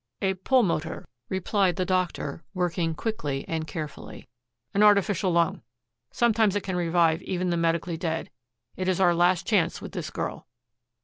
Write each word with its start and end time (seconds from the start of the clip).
"A 0.23 0.33
pulmotor," 0.33 1.05
replied 1.29 1.75
the 1.75 1.85
doctor, 1.85 2.43
working 2.55 2.95
quickly 2.95 3.45
and 3.47 3.67
carefully, 3.67 4.27
"an 4.73 4.81
artificial 4.81 5.29
lung. 5.29 5.61
Sometimes 6.09 6.55
it 6.55 6.63
can 6.63 6.75
revive 6.75 7.21
even 7.21 7.51
the 7.51 7.55
medically 7.57 7.97
dead. 7.97 8.31
It 8.75 8.87
is 8.87 8.99
our 8.99 9.13
last 9.13 9.45
chance 9.45 9.79
with 9.79 9.91
this 9.91 10.09
girl." 10.09 10.47